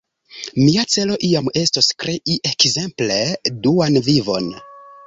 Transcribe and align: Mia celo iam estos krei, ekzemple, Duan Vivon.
Mia 0.61 0.85
celo 0.93 1.17
iam 1.27 1.51
estos 1.61 1.91
krei, 2.05 2.35
ekzemple, 2.53 3.21
Duan 3.61 4.07
Vivon. 4.11 4.55